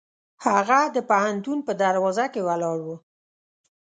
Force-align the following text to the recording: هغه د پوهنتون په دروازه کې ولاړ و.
هغه 0.45 0.79
د 0.95 0.97
پوهنتون 1.09 1.57
په 1.67 1.73
دروازه 1.83 2.25
کې 2.33 2.41
ولاړ 2.47 2.77
و. 2.85 2.87